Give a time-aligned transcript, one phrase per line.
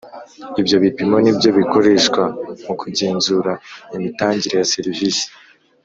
[0.61, 2.21] Ibyo bipimo nibyo bikoreshwa
[2.65, 3.51] mu kugenzura
[3.95, 5.27] imitangire ya serivisi